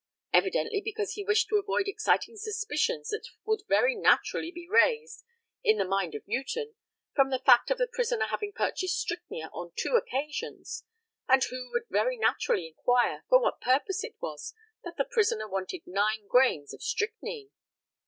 Evidently 0.33 0.81
because 0.83 1.11
he 1.13 1.23
wished 1.23 1.47
to 1.47 1.57
avoid 1.57 1.87
exciting 1.87 2.35
suspicions 2.35 3.11
which 3.11 3.35
would 3.45 3.61
very 3.67 3.93
naturally 3.95 4.49
be 4.51 4.67
raised 4.67 5.23
in 5.63 5.77
the 5.77 5.85
mind 5.85 6.15
of 6.15 6.27
Newton, 6.27 6.73
from 7.13 7.29
the 7.29 7.37
fact 7.45 7.69
of 7.69 7.77
the 7.77 7.85
prisoner 7.85 8.25
having 8.25 8.51
purchased 8.51 8.99
strychnia 8.99 9.51
on 9.53 9.73
two 9.75 9.95
occasions, 9.95 10.85
and 11.27 11.43
who 11.43 11.69
would 11.71 11.85
very 11.91 12.17
naturally 12.17 12.65
inquire 12.65 13.23
for 13.29 13.39
what 13.39 13.61
purpose 13.61 14.03
it 14.03 14.15
was 14.19 14.55
that 14.83 14.97
the 14.97 15.05
prisoner 15.05 15.47
wanted 15.47 15.83
nine 15.85 16.25
grains 16.27 16.73
of 16.73 16.81
strychnine. 16.81 17.51